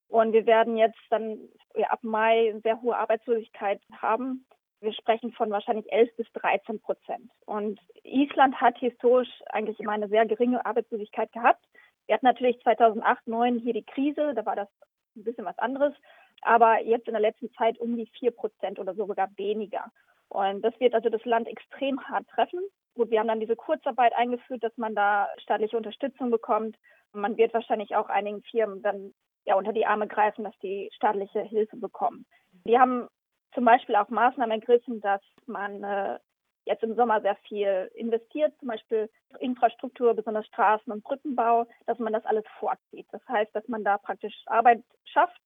Und 0.10 0.34
wir 0.34 0.46
werden 0.46 0.78
jetzt 0.78 1.00
dann 1.10 1.38
ja, 1.76 1.88
ab 1.88 2.00
Mai 2.04 2.56
sehr 2.64 2.82
hohe 2.82 2.98
Arbeitslosigkeit 2.98 3.82
haben. 4.02 4.46
Wir 4.80 4.94
sprechen 4.94 5.32
von 5.32 5.50
wahrscheinlich 5.50 5.92
11 5.92 6.16
bis 6.18 6.32
13 6.34 6.80
Prozent. 6.80 7.32
Und 7.46 7.80
Island 8.04 8.62
hat 8.62 8.78
historisch 8.78 9.30
eigentlich 9.48 9.80
immer 9.80 9.94
eine 9.94 10.08
sehr 10.08 10.26
geringe 10.26 10.66
Arbeitslosigkeit 10.66 11.32
gehabt. 11.32 11.64
Wir 12.06 12.16
hatten 12.16 12.26
natürlich 12.26 12.60
2008, 12.62 13.26
2009 13.26 13.60
hier 13.60 13.74
die 13.74 13.84
Krise, 13.84 14.34
da 14.34 14.46
war 14.46 14.56
das 14.56 14.70
ein 15.16 15.24
bisschen 15.24 15.46
was 15.46 15.58
anderes. 15.58 15.94
Aber 16.42 16.82
jetzt 16.82 17.08
in 17.08 17.14
der 17.14 17.22
letzten 17.22 17.52
Zeit 17.54 17.80
um 17.80 17.98
die 17.98 18.10
4 18.20 18.32
Prozent 18.32 18.80
oder 18.80 18.94
sogar 18.94 19.30
weniger. 19.36 19.92
Und 20.30 20.62
das 20.62 20.80
wird 20.80 20.94
also 20.94 21.10
das 21.10 21.24
Land 21.26 21.48
extrem 21.48 22.02
hart 22.08 22.28
treffen. 22.28 22.60
Gut, 22.96 23.10
wir 23.10 23.20
haben 23.20 23.28
dann 23.28 23.40
diese 23.40 23.56
Kurzarbeit 23.56 24.14
eingeführt, 24.14 24.64
dass 24.64 24.78
man 24.78 24.96
da 24.96 25.30
staatliche 25.38 25.78
Unterstützung 25.78 26.30
bekommt. 26.30 26.78
Man 27.14 27.38
wird 27.38 27.54
wahrscheinlich 27.54 27.96
auch 27.96 28.10
einigen 28.10 28.44
Firmen 28.44 28.82
dann 28.82 29.14
ja 29.48 29.56
unter 29.56 29.74
die 29.74 29.86
Arme 29.86 30.08
greifen, 30.08 30.44
dass 30.44 30.58
die 30.60 30.90
staatliche 30.94 31.42
Hilfe 31.42 31.78
bekommen. 31.78 32.26
Wir 32.64 32.80
haben 32.80 33.08
zum 33.56 33.66
Beispiel 33.66 33.96
auch 33.96 34.10
Maßnahmen 34.10 34.60
ergriffen, 34.60 35.02
dass 35.02 35.22
man 35.48 35.84
äh, 35.84 36.20
jetzt 36.66 36.84
im 36.84 36.96
Sommer 36.96 37.22
sehr 37.22 37.38
viel 37.48 37.90
investiert, 37.96 38.54
zum 38.60 38.68
Beispiel 38.68 39.10
Infrastruktur, 39.40 40.14
besonders 40.14 40.46
Straßen- 40.48 40.92
und 40.92 41.04
Brückenbau, 41.04 41.66
dass 41.88 41.98
man 41.98 42.14
das 42.14 42.26
alles 42.26 42.44
vorzieht. 42.60 43.08
Das 43.12 43.22
heißt, 43.28 43.56
dass 43.56 43.68
man 43.68 43.84
da 43.84 43.98
praktisch 43.98 44.36
Arbeit 44.46 44.84
schafft 45.06 45.42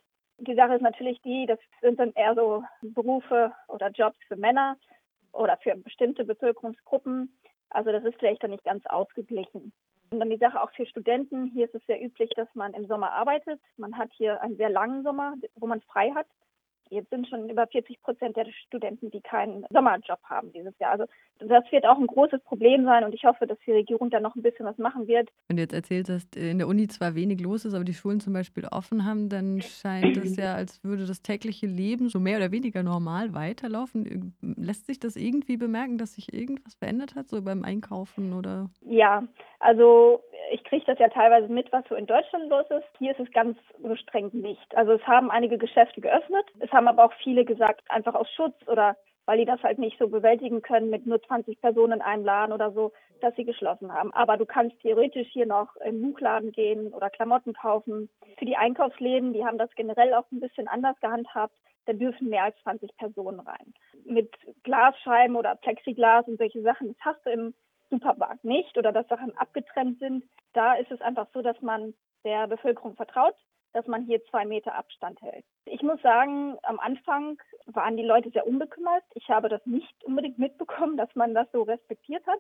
die 0.48 0.56
Sache 0.56 0.76
ist 0.76 0.82
natürlich 0.82 1.22
die, 1.22 1.46
das 1.46 1.60
sind 1.82 2.00
dann 2.00 2.14
eher 2.14 2.36
so 2.36 2.64
Berufe 2.82 3.54
oder 3.68 3.90
Jobs 3.90 4.18
für 4.28 4.36
Männer 4.36 4.78
oder 5.32 5.58
für 5.58 5.76
bestimmte 5.76 6.26
Bevölkerungsgruppen. 6.26 7.38
Also 7.72 7.92
das 7.92 8.04
ist 8.04 8.18
vielleicht 8.20 8.44
dann 8.44 8.52
nicht 8.52 8.64
ganz 8.64 8.86
ausgeglichen. 8.86 9.72
Und 10.12 10.20
dann 10.20 10.30
die 10.30 10.38
Sache 10.38 10.62
auch 10.62 10.72
für 10.72 10.86
Studenten. 10.86 11.46
Hier 11.54 11.66
ist 11.66 11.76
es 11.76 11.86
sehr 11.86 12.02
üblich, 12.02 12.30
dass 12.36 12.48
man 12.54 12.74
im 12.74 12.86
Sommer 12.88 13.14
arbeitet. 13.14 13.62
Man 13.78 13.98
hat 13.98 14.12
hier 14.14 14.42
einen 14.42 14.58
sehr 14.58 14.70
langen 14.70 15.04
Sommer, 15.04 15.36
wo 15.56 15.68
man 15.68 15.82
frei 15.82 16.12
hat. 16.14 16.28
Jetzt 16.92 17.10
sind 17.10 17.26
schon 17.30 17.50
über 17.50 17.68
40 17.68 18.02
Prozent 18.02 18.36
der 18.36 18.46
Studenten, 18.68 19.10
die 19.12 19.22
keinen 19.22 19.66
Sommerjob 19.70 20.20
haben 20.26 20.52
dieses 20.52 20.78
Jahr. 20.78 20.92
Also 20.92 21.06
das 21.40 21.64
wird 21.72 21.86
auch 21.86 21.98
ein 21.98 22.06
großes 22.06 22.42
Problem 22.44 22.84
sein 22.84 23.06
und 23.06 23.16
ich 23.16 23.24
hoffe, 23.24 23.48
dass 23.48 23.58
die 23.66 23.72
Regierung 23.72 24.10
da 24.10 24.20
noch 24.20 24.36
ein 24.36 24.42
bisschen 24.42 24.66
was 24.66 24.78
machen 24.78 25.08
wird. 25.08 25.30
Wenn 25.48 25.56
du 25.56 25.64
jetzt 25.64 25.74
erzählst, 25.74 26.10
dass 26.10 26.28
in 26.36 26.58
der 26.58 26.68
Uni 26.68 26.90
zwar 26.90 27.16
wenig 27.16 27.40
los 27.40 27.64
ist, 27.64 27.74
aber 27.74 27.86
die 27.86 27.94
Schulen 27.94 28.20
zum 28.20 28.34
Beispiel 28.34 28.66
offen 28.70 29.06
haben, 29.06 29.30
dann 29.30 29.62
scheint 29.62 30.18
es 30.18 30.36
ja, 30.36 30.54
als 30.54 30.84
würde 30.84 31.06
das 31.06 31.22
tägliche 31.22 31.66
Leben 31.66 32.10
so 32.10 32.20
mehr 32.20 32.38
oder 32.38 32.52
weniger 32.52 32.84
normal 32.84 33.34
weiterlaufen. 33.34 34.36
Lässt 34.42 34.86
sich 34.86 35.00
das 35.00 35.16
irgendwie 35.16 35.56
bemerken, 35.56 35.98
dass 35.98 36.16
sich 36.16 36.34
irgendwas 36.34 36.76
verändert 36.76 37.16
hat, 37.16 37.30
so 37.30 37.42
beim 37.42 37.64
Einkaufen 37.64 38.34
oder? 38.34 38.70
Ja, 38.82 39.24
also 39.60 40.22
ich 40.72 40.86
kriege 40.86 40.86
das 40.86 41.00
ja 41.00 41.10
teilweise 41.10 41.52
mit, 41.52 41.70
was 41.74 41.84
so 41.90 41.96
in 41.96 42.06
Deutschland 42.06 42.50
los 42.50 42.66
ist. 42.70 42.88
Hier 42.98 43.12
ist 43.12 43.20
es 43.20 43.32
ganz 43.34 43.58
so 43.82 43.94
streng 43.98 44.30
nicht. 44.32 44.74
Also 44.74 44.94
es 44.94 45.06
haben 45.06 45.30
einige 45.30 45.58
Geschäfte 45.58 46.00
geöffnet. 46.00 46.46
Es 46.60 46.72
haben 46.72 46.88
aber 46.88 47.04
auch 47.04 47.14
viele 47.22 47.44
gesagt, 47.44 47.82
einfach 47.90 48.16
aus 48.16 48.32
Schutz 48.32 48.56
oder 48.68 48.96
weil 49.26 49.38
die 49.38 49.46
das 49.46 49.62
halt 49.64 49.80
nicht 49.80 50.00
so 50.00 50.08
bewältigen 50.08 50.62
können 50.62 50.90
mit 50.90 51.06
nur 51.06 51.22
20 51.22 51.60
Personen 51.60 51.94
in 51.94 52.02
einem 52.02 52.24
Laden 52.24 52.54
oder 52.54 52.72
so, 52.72 52.94
dass 53.20 53.36
sie 53.36 53.44
geschlossen 53.44 53.94
haben. 53.94 54.14
Aber 54.14 54.38
du 54.38 54.46
kannst 54.46 54.80
theoretisch 54.80 55.28
hier 55.32 55.46
noch 55.46 55.76
im 55.86 56.02
Buchladen 56.02 56.54
gehen 56.54 56.94
oder 56.94 57.10
Klamotten 57.10 57.54
kaufen. 57.54 58.10
Für 58.40 58.46
die 58.46 58.56
Einkaufsläden, 58.56 59.34
die 59.34 59.46
haben 59.46 59.58
das 59.58 59.70
generell 59.76 60.14
auch 60.14 60.32
ein 60.32 60.40
bisschen 60.40 60.70
anders 60.70 60.98
gehandhabt. 61.02 61.56
Da 61.86 61.94
dürfen 61.94 62.30
mehr 62.30 62.46
als 62.46 62.56
20 62.64 62.96
Personen 62.96 63.42
rein. 63.42 63.74
Mit 64.06 64.34
Glasscheiben 64.64 65.36
oder 65.36 65.56
Plexiglas 65.56 66.28
und 66.28 66.38
solche 66.38 66.62
Sachen, 66.62 66.88
das 66.88 66.98
hast 67.02 67.26
du 67.26 67.30
im 67.30 67.54
Supermarkt 67.92 68.44
nicht 68.44 68.78
oder 68.78 68.92
dass 68.92 69.08
Sachen 69.08 69.38
abgetrennt 69.38 70.00
sind. 70.00 70.24
Da 70.54 70.74
ist 70.74 70.92
es 70.92 71.02
einfach 71.02 71.28
so, 71.34 71.44
dass 71.44 71.62
man 71.62 71.94
der 72.24 72.48
Bevölkerung 72.48 72.96
vertraut, 72.96 73.36
dass 73.74 73.86
man 73.88 74.06
hier 74.06 74.24
zwei 74.26 74.46
Meter 74.46 74.76
Abstand 74.76 75.22
hält. 75.22 75.46
Ich 75.66 75.82
muss 75.82 76.02
sagen, 76.02 76.58
am 76.64 76.80
Anfang 76.80 77.38
waren 77.68 77.98
die 77.98 78.04
Leute 78.04 78.32
sehr 78.32 78.48
unbekümmert. 78.48 79.04
Ich 79.14 79.30
habe 79.30 79.50
das 79.50 79.66
nicht 79.66 80.04
unbedingt 80.04 80.40
mitbekommen, 80.40 80.98
dass 80.98 81.14
man 81.16 81.34
das 81.34 81.48
so 81.52 81.64
respektiert 81.64 82.26
hat, 82.26 82.40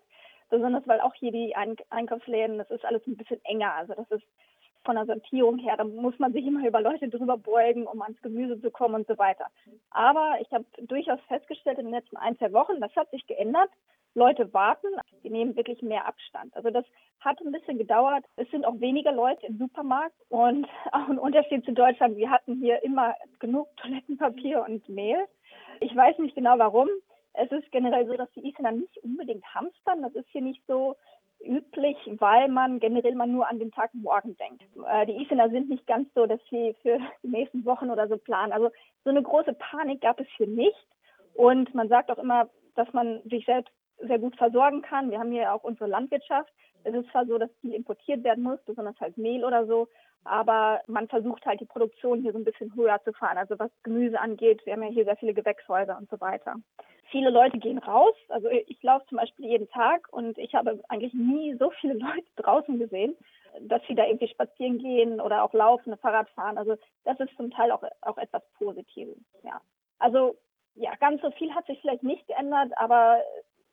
besonders 0.49 0.87
weil 0.87 1.01
auch 1.01 1.13
hier 1.13 1.31
die 1.31 1.55
Einkaufsläden, 1.55 2.57
das 2.57 2.71
ist 2.71 2.85
alles 2.85 3.05
ein 3.07 3.17
bisschen 3.17 3.43
enger. 3.45 3.73
Also 3.73 3.93
das 3.93 4.09
ist 4.11 4.25
von 4.83 4.95
der 4.95 5.05
Sortierung 5.05 5.59
her, 5.59 5.77
da 5.77 5.83
muss 5.83 6.17
man 6.19 6.33
sich 6.33 6.45
immer 6.45 6.65
über 6.67 6.81
Leute 6.81 7.07
drüber 7.09 7.37
beugen, 7.37 7.87
um 7.87 8.01
ans 8.01 8.21
Gemüse 8.21 8.59
zu 8.59 8.71
kommen 8.71 8.95
und 8.95 9.07
so 9.07 9.17
weiter. 9.17 9.47
Aber 9.91 10.37
ich 10.41 10.51
habe 10.51 10.65
durchaus 10.81 11.19
festgestellt 11.27 11.77
in 11.77 11.85
den 11.85 11.93
letzten 11.93 12.17
ein, 12.17 12.37
zwei 12.37 12.51
Wochen, 12.53 12.79
das 12.79 12.95
hat 12.95 13.09
sich 13.11 13.25
geändert. 13.27 13.69
Leute 14.13 14.53
warten, 14.53 14.87
die 15.23 15.29
nehmen 15.29 15.55
wirklich 15.55 15.81
mehr 15.81 16.05
Abstand. 16.05 16.55
Also 16.55 16.69
das 16.69 16.85
hat 17.19 17.39
ein 17.41 17.51
bisschen 17.51 17.77
gedauert. 17.77 18.25
Es 18.35 18.49
sind 18.51 18.65
auch 18.65 18.79
weniger 18.79 19.11
Leute 19.11 19.45
im 19.45 19.57
Supermarkt 19.57 20.15
und 20.29 20.67
auch 20.91 21.07
ein 21.07 21.19
Unterschied 21.19 21.63
zu 21.65 21.73
Deutschland. 21.73 22.17
Wir 22.17 22.29
hatten 22.29 22.55
hier 22.55 22.83
immer 22.83 23.15
genug 23.39 23.67
Toilettenpapier 23.77 24.65
und 24.67 24.87
Mehl. 24.89 25.25
Ich 25.79 25.95
weiß 25.95 26.17
nicht 26.19 26.35
genau 26.35 26.57
warum. 26.57 26.89
Es 27.33 27.51
ist 27.51 27.71
generell 27.71 28.05
so, 28.07 28.13
dass 28.15 28.31
die 28.33 28.45
Isländer 28.47 28.71
nicht 28.71 28.97
unbedingt 28.97 29.45
hamstern. 29.53 30.01
Das 30.01 30.13
ist 30.15 30.27
hier 30.31 30.41
nicht 30.41 30.61
so 30.67 30.97
üblich, 31.39 31.97
weil 32.19 32.49
man 32.49 32.79
generell 32.79 33.15
mal 33.15 33.27
nur 33.27 33.47
an 33.47 33.59
den 33.59 33.71
Tag 33.71 33.91
morgen 33.93 34.35
denkt. 34.37 34.63
Äh, 34.87 35.05
die 35.05 35.21
Isländer 35.21 35.49
sind 35.49 35.69
nicht 35.69 35.87
ganz 35.87 36.09
so, 36.13 36.25
dass 36.25 36.39
sie 36.49 36.75
für 36.81 36.99
die 37.23 37.29
nächsten 37.29 37.65
Wochen 37.65 37.89
oder 37.89 38.07
so 38.07 38.17
planen. 38.17 38.51
Also 38.51 38.69
so 39.03 39.09
eine 39.09 39.23
große 39.23 39.53
Panik 39.53 40.01
gab 40.01 40.19
es 40.19 40.27
hier 40.37 40.47
nicht. 40.47 40.87
Und 41.33 41.73
man 41.73 41.87
sagt 41.87 42.11
auch 42.11 42.17
immer, 42.17 42.49
dass 42.75 42.91
man 42.93 43.21
sich 43.23 43.45
selbst 43.45 43.73
sehr 44.07 44.19
gut 44.19 44.35
versorgen 44.37 44.81
kann. 44.81 45.11
Wir 45.11 45.19
haben 45.19 45.31
hier 45.31 45.53
auch 45.53 45.63
unsere 45.63 45.89
Landwirtschaft. 45.89 46.51
Es 46.83 46.93
ist 46.93 47.09
zwar 47.11 47.25
so, 47.25 47.37
dass 47.37 47.49
viel 47.61 47.73
importiert 47.73 48.23
werden 48.23 48.43
muss, 48.43 48.59
besonders 48.65 48.99
halt 48.99 49.17
Mehl 49.17 49.45
oder 49.45 49.65
so, 49.65 49.87
aber 50.23 50.81
man 50.87 51.07
versucht 51.07 51.45
halt 51.45 51.59
die 51.59 51.65
Produktion 51.65 52.21
hier 52.21 52.31
so 52.31 52.37
ein 52.37 52.43
bisschen 52.43 52.73
höher 52.75 52.99
zu 53.03 53.13
fahren. 53.13 53.37
Also 53.37 53.57
was 53.57 53.71
Gemüse 53.83 54.19
angeht, 54.19 54.65
wir 54.65 54.73
haben 54.73 54.83
ja 54.83 54.89
hier 54.89 55.05
sehr 55.05 55.17
viele 55.17 55.33
Gewächshäuser 55.33 55.97
und 55.97 56.09
so 56.09 56.19
weiter. 56.19 56.55
Viele 57.09 57.29
Leute 57.29 57.57
gehen 57.57 57.79
raus. 57.79 58.15
Also 58.29 58.49
ich 58.49 58.81
laufe 58.83 59.05
zum 59.07 59.17
Beispiel 59.17 59.45
jeden 59.45 59.69
Tag 59.69 60.07
und 60.11 60.37
ich 60.37 60.53
habe 60.53 60.79
eigentlich 60.89 61.13
nie 61.13 61.55
so 61.55 61.71
viele 61.81 61.93
Leute 61.99 62.27
draußen 62.37 62.77
gesehen, 62.77 63.15
dass 63.61 63.81
sie 63.87 63.95
da 63.95 64.05
irgendwie 64.05 64.29
spazieren 64.29 64.77
gehen 64.77 65.19
oder 65.19 65.43
auch 65.43 65.53
laufen, 65.53 65.97
Fahrrad 65.97 66.29
fahren. 66.29 66.57
Also 66.57 66.77
das 67.03 67.19
ist 67.19 67.35
zum 67.35 67.51
Teil 67.51 67.71
auch, 67.71 67.83
auch 68.01 68.17
etwas 68.17 68.43
Positives. 68.57 69.17
Ja. 69.43 69.59
Also 69.99 70.35
ja, 70.75 70.95
ganz 70.99 71.21
so 71.21 71.31
viel 71.31 71.53
hat 71.53 71.65
sich 71.65 71.79
vielleicht 71.81 72.03
nicht 72.03 72.25
geändert, 72.27 72.71
aber 72.77 73.21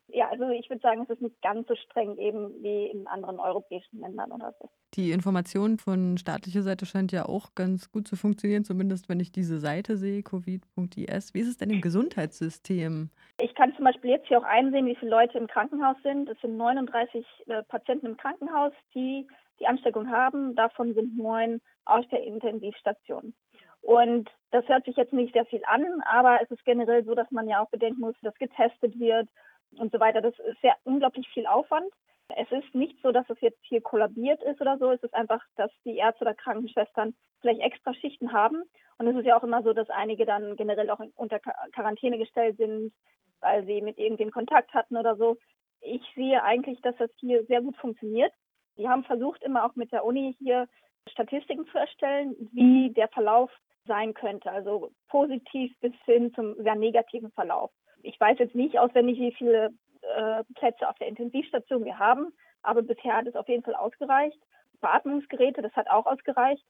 ja, 0.09 0.29
also 0.31 0.49
ich 0.49 0.69
würde 0.71 0.81
sagen, 0.81 1.03
es 1.03 1.11
ist 1.11 1.23
nicht 1.23 1.41
ganz 1.43 1.69
so 1.69 1.75
streng 1.75 2.17
eben 2.17 2.63
wie 2.63 2.87
in 2.87 3.07
anderen 3.07 3.39
europäischen 3.39 4.01
Ländern 4.01 4.33
oder 4.33 4.55
so. 4.59 4.71
Die 4.95 5.13
Information 5.13 5.79
von 5.79 6.17
staatlicher 6.17 6.63
Seite 6.63 6.87
scheint 6.87 7.13
ja 7.13 7.27
auch 7.27 7.55
ganz 7.55 7.93
gut 7.93 8.09
zu 8.09 8.17
funktionieren, 8.17 8.65
zumindest 8.65 9.09
wenn 9.09 9.21
ich 9.21 9.33
diese 9.33 9.59
Seite 9.59 9.97
sehe, 9.97 10.23
covid.is. 10.23 11.35
Wie 11.35 11.41
ist 11.41 11.49
es 11.49 11.59
denn 11.59 11.71
im 11.71 11.81
Gesundheitssystem? 11.81 13.11
Ich 13.41 13.55
kann 13.55 13.75
zum 13.77 13.85
Beispiel 13.85 14.11
jetzt 14.11 14.29
hier 14.29 14.39
auch 14.39 14.45
einsehen, 14.45 14.87
wie 14.87 14.97
viele 14.97 15.11
Leute 15.11 15.37
im 15.37 15.47
Krankenhaus 15.47 15.97
sind. 16.03 16.29
Es 16.29 16.41
sind 16.41 16.57
39 16.57 17.27
äh, 17.47 17.63
Patienten 17.65 18.07
im 18.07 18.17
Krankenhaus, 18.17 18.73
die 18.95 19.27
die 19.61 19.67
Ansteckung 19.67 20.09
haben. 20.11 20.55
Davon 20.55 20.95
sind 20.95 21.19
neun 21.19 21.61
aus 21.85 22.07
der 22.11 22.23
Intensivstation. 22.23 23.35
Und 23.83 24.31
das 24.51 24.67
hört 24.69 24.85
sich 24.85 24.97
jetzt 24.97 25.13
nicht 25.13 25.35
sehr 25.35 25.47
viel 25.47 25.63
an, 25.67 25.85
aber 26.05 26.41
es 26.43 26.51
ist 26.51 26.65
generell 26.65 27.05
so, 27.05 27.15
dass 27.15 27.31
man 27.31 27.49
ja 27.49 27.63
auch 27.63 27.71
bedenken 27.71 28.01
muss, 28.01 28.15
dass 28.23 28.35
getestet 28.35 28.99
wird 28.99 29.29
und 29.77 29.93
so 29.93 30.01
weiter. 30.01 30.21
Das 30.21 30.39
ist 30.39 30.63
ja 30.63 30.75
unglaublich 30.85 31.29
viel 31.29 31.47
Aufwand. 31.47 31.93
Es 32.37 32.51
ist 32.53 32.75
nicht 32.75 33.01
so, 33.03 33.11
dass 33.11 33.29
es 33.31 33.41
jetzt 33.41 33.61
hier 33.63 33.81
kollabiert 33.81 34.43
ist 34.43 34.61
oder 34.61 34.77
so. 34.79 34.91
Es 34.91 35.03
ist 35.03 35.15
einfach, 35.15 35.43
dass 35.57 35.71
die 35.85 35.97
Ärzte 35.97 36.25
oder 36.25 36.35
Krankenschwestern 36.35 37.15
vielleicht 37.41 37.61
extra 37.61 37.95
Schichten 37.95 38.33
haben. 38.33 38.63
Und 38.99 39.07
es 39.07 39.17
ist 39.17 39.25
ja 39.25 39.39
auch 39.39 39.45
immer 39.45 39.63
so, 39.63 39.73
dass 39.73 39.89
einige 39.89 40.27
dann 40.27 40.57
generell 40.57 40.91
auch 40.91 41.01
unter 41.15 41.39
Quarantäne 41.39 42.19
gestellt 42.19 42.59
sind, 42.59 42.93
weil 43.41 43.65
sie 43.65 43.81
mit 43.81 43.99
irgendwem 43.99 44.31
Kontakt 44.31 44.75
hatten 44.75 44.97
oder 44.97 45.17
so. 45.17 45.37
Ich 45.81 46.03
sehe 46.15 46.43
eigentlich, 46.43 46.81
dass 46.83 46.97
das 46.97 47.11
hier 47.19 47.45
sehr 47.47 47.63
gut 47.63 47.77
funktioniert. 47.77 48.33
Die 48.77 48.89
haben 48.89 49.05
versucht, 49.05 49.43
immer 49.43 49.65
auch 49.65 49.75
mit 49.75 49.93
der 49.93 50.05
Uni 50.05 50.37
hier 50.39 50.69
Statistiken 51.11 51.67
zu 51.69 51.79
erstellen, 51.79 52.37
wie 52.53 52.93
der 52.93 53.09
Verlauf 53.09 53.51
sein 53.87 54.13
könnte. 54.13 54.51
Also 54.51 54.91
positiv 55.09 55.73
bis 55.81 55.95
hin 56.05 56.33
zum 56.35 56.55
sehr 56.63 56.75
negativen 56.75 57.31
Verlauf. 57.33 57.71
Ich 58.03 58.19
weiß 58.21 58.39
jetzt 58.39 58.55
nicht 58.55 58.79
auswendig, 58.79 59.19
wie 59.19 59.33
viele 59.33 59.71
äh, 60.03 60.45
Plätze 60.55 60.89
auf 60.89 60.97
der 60.99 61.09
Intensivstation 61.09 61.85
wir 61.85 61.99
haben, 61.99 62.33
aber 62.63 62.83
bisher 62.83 63.17
hat 63.17 63.27
es 63.27 63.37
auf 63.37 63.49
jeden 63.49 63.63
Fall 63.63 63.75
ausgereicht. 63.75 64.39
Beatmungsgeräte, 64.81 65.63
das 65.63 65.75
hat 65.75 65.91
auch 65.91 66.07
ausgereicht. 66.07 66.65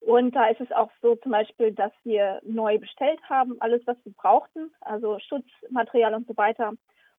Und 0.00 0.34
da 0.36 0.48
ist 0.48 0.60
es 0.60 0.70
auch 0.70 0.90
so 1.00 1.16
zum 1.16 1.32
Beispiel, 1.32 1.72
dass 1.72 1.92
wir 2.02 2.40
neu 2.44 2.78
bestellt 2.78 3.20
haben, 3.28 3.56
alles, 3.60 3.82
was 3.86 3.96
wir 4.04 4.12
brauchten, 4.12 4.70
also 4.82 5.18
Schutzmaterial 5.18 6.14
und 6.14 6.26
so 6.26 6.36
weiter. 6.36 6.72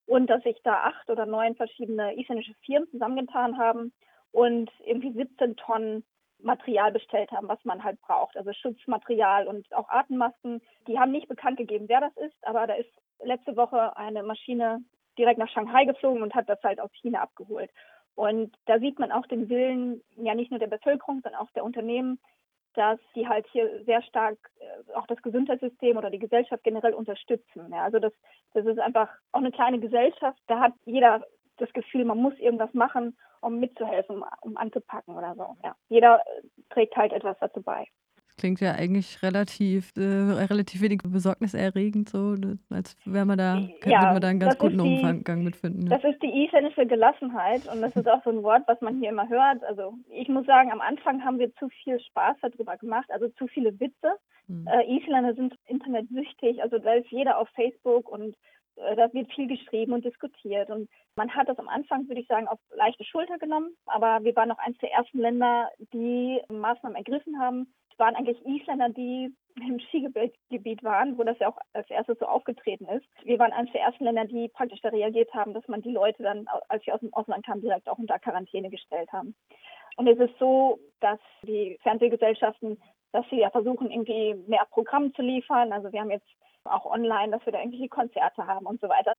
Und 0.06 0.28
dass 0.28 0.44
sich 0.44 0.62
da 0.64 0.84
acht 0.84 1.10
oder 1.10 1.26
neun 1.26 1.56
verschiedene 1.56 2.16
isländische 2.16 2.54
Firmen 2.64 2.88
zusammengetan 2.92 3.58
haben 3.58 3.92
und 4.32 4.70
irgendwie 4.86 5.14
17 5.14 5.56
Tonnen 5.56 6.04
Material 6.46 6.92
bestellt 6.92 7.32
haben, 7.32 7.48
was 7.48 7.64
man 7.66 7.84
halt 7.84 8.00
braucht. 8.02 8.38
Also 8.38 8.54
Schutzmaterial 8.54 9.48
und 9.48 9.74
auch 9.74 9.90
Atemmasken. 9.90 10.62
Die 10.88 11.00
haben 11.00 11.12
nicht 11.12 11.28
bekannt 11.28 11.58
gegeben, 11.58 11.90
wer 11.90 12.02
das 12.02 12.16
ist, 12.18 12.36
aber 12.44 12.68
da 12.68 12.76
ist 12.76 12.92
letzte 13.24 13.58
Woche 13.58 13.98
eine 13.98 14.24
Maschine 14.24 14.84
direkt 15.18 15.40
nach 15.40 15.50
Shanghai 15.50 15.86
geflogen 15.86 16.22
und 16.22 16.36
hat 16.36 16.48
das 16.48 16.62
halt 16.64 16.80
aus 16.80 16.92
China 17.02 17.22
abgeholt. 17.22 17.72
Und 18.16 18.56
da 18.66 18.80
sieht 18.80 19.00
man 19.00 19.12
auch 19.12 19.28
den 19.28 19.50
Willen, 19.50 20.02
ja 20.16 20.36
nicht 20.36 20.52
nur 20.52 20.60
der 20.60 20.68
Bevölkerung, 20.68 21.22
sondern 21.22 21.42
auch 21.42 21.52
der 21.52 21.66
Unternehmen, 21.66 22.20
dass 22.74 23.00
sie 23.14 23.28
halt 23.28 23.46
hier 23.52 23.84
sehr 23.86 24.02
stark 24.04 24.38
äh, 24.60 24.94
auch 24.94 25.08
das 25.08 25.22
Gesundheitssystem 25.22 25.98
oder 25.98 26.10
die 26.10 26.20
Gesellschaft 26.20 26.64
generell 26.64 26.94
unterstützen. 26.94 27.72
Ja, 27.72 27.84
also 27.84 28.00
das, 28.00 28.14
das 28.54 28.66
ist 28.66 28.80
einfach 28.80 29.10
auch 29.32 29.40
eine 29.40 29.52
kleine 29.52 29.80
Gesellschaft. 29.80 30.40
Da 30.48 30.60
hat 30.60 30.74
jeder 30.86 31.26
das 31.58 31.72
Gefühl, 31.74 32.06
man 32.06 32.18
muss 32.18 32.38
irgendwas 32.40 32.74
machen, 32.74 33.18
um 33.42 33.60
mitzuhelfen, 33.60 34.24
um 34.42 34.58
anzupacken 34.58 35.16
oder 35.16 35.36
so. 35.36 35.56
Ja, 35.64 35.76
jeder 35.90 36.22
trägt 36.70 36.96
halt 36.96 37.14
etwas 37.14 37.38
dazu 37.40 37.62
bei. 37.62 37.88
Klingt 38.38 38.60
ja 38.60 38.74
eigentlich 38.74 39.24
relativ, 39.24 39.94
äh, 39.96 40.02
relativ 40.02 40.82
wenig 40.82 41.02
besorgniserregend, 41.08 42.10
so, 42.10 42.34
ne? 42.34 42.60
als 42.70 42.98
wäre 43.06 43.26
man 43.26 43.38
da, 43.38 43.62
könnte 43.80 43.90
ja, 43.92 44.12
man 44.12 44.20
da 44.20 44.28
einen 44.28 44.42
ganz 44.42 44.58
guten 44.58 44.78
die, 44.78 45.02
Umgang 45.02 45.42
mitfinden. 45.42 45.88
Ja. 45.88 45.98
Das 45.98 46.04
ist 46.04 46.22
die 46.22 46.44
isländische 46.44 46.86
Gelassenheit 46.86 47.66
und 47.72 47.82
das 47.82 47.96
ist 47.96 48.10
auch 48.10 48.22
so 48.26 48.32
ein 48.32 48.44
Wort, 48.44 48.64
was 48.68 48.82
man 48.82 49.00
hier 49.00 49.10
immer 49.10 49.30
hört. 49.30 49.64
Also 49.64 49.94
ich 50.10 50.28
muss 50.28 50.46
sagen, 50.46 50.70
am 50.74 50.82
Anfang 50.82 51.24
haben 51.24 51.40
wir 51.40 51.56
zu 51.56 51.70
viel 51.70 51.98
Spaß 51.98 52.36
darüber 52.42 52.76
gemacht, 52.76 53.10
also 53.10 53.30
zu 53.30 53.48
viele 53.48 53.80
Witze. 53.80 54.18
Hm. 54.48 54.68
Äh, 54.68 54.98
Isländer 54.98 55.34
sind 55.34 55.56
internetsüchtig, 55.68 56.62
also 56.62 56.78
da 56.78 56.94
ist 56.96 57.08
jeder 57.12 57.38
auf 57.38 57.48
Facebook 57.56 58.10
und 58.10 58.34
äh, 58.34 58.36
da 58.76 59.14
wird 59.14 59.32
viel 59.34 59.48
geschrieben 59.48 59.94
und 59.94 60.06
diskutiert. 60.06 60.70
Und 60.70 60.90
man 61.16 61.34
hat 61.34 61.48
das 61.48 61.60
am 61.60 61.70
Anfang, 61.70 62.08
würde 62.08 62.22
ich 62.22 62.28
sagen, 62.28 62.48
auf 62.48 62.60
leichte 62.76 63.04
Schulter 63.04 63.38
genommen. 63.38 63.76
Aber 63.86 64.24
wir 64.24 64.36
waren 64.36 64.50
noch 64.50 64.60
eines 64.60 64.78
der 64.80 64.92
ersten 64.92 65.20
Länder, 65.20 65.70
die 65.94 66.42
Maßnahmen 66.50 66.96
ergriffen 66.96 67.40
haben. 67.40 67.74
Es 67.92 68.00
waren 68.00 68.16
eigentlich 68.16 68.46
Isländer, 68.46 68.90
die 68.90 69.34
im 69.56 69.80
Skigebiet 69.80 70.84
waren, 70.84 71.18
wo 71.18 71.24
das 71.24 71.40
ja 71.40 71.50
auch 71.50 71.58
als 71.74 71.90
erstes 71.90 72.20
so 72.20 72.26
aufgetreten 72.26 72.88
ist. 72.88 73.06
Wir 73.24 73.40
waren 73.40 73.54
eines 73.54 73.72
der 73.72 73.82
ersten 73.82 74.04
Länder, 74.04 74.26
die 74.26 74.50
praktisch 74.50 74.82
da 74.82 74.90
reagiert 74.90 75.34
haben, 75.34 75.54
dass 75.54 75.68
man 75.68 75.82
die 75.82 75.92
Leute 75.92 76.24
dann, 76.24 76.46
als 76.68 76.84
sie 76.84 76.92
aus 76.92 77.00
dem 77.00 77.14
Ausland 77.14 77.46
kamen, 77.46 77.62
direkt 77.62 77.88
auch 77.88 77.98
unter 77.98 78.20
Quarantäne 78.20 78.70
gestellt 78.70 79.12
haben. 79.14 79.36
Und 79.98 80.08
es 80.08 80.20
ist 80.20 80.38
so, 80.40 80.78
dass 81.00 81.20
die 81.44 81.80
Fernsehgesellschaften, 81.84 82.82
dass 83.14 83.26
sie 83.30 83.40
ja 83.40 83.50
versuchen, 83.50 83.92
irgendwie 83.92 84.36
mehr 84.48 84.68
Programm 84.70 85.14
zu 85.14 85.22
liefern. 85.22 85.72
Also 85.72 85.94
wir 85.94 86.02
haben 86.02 86.12
jetzt 86.12 86.28
auch 86.66 86.86
online, 86.86 87.32
dass 87.32 87.46
wir 87.46 87.54
da 87.54 87.60
irgendwelche 87.60 87.90
Konzerte 87.90 88.48
haben 88.48 88.66
und 88.66 88.82
so 88.82 88.90
weiter. 88.90 89.14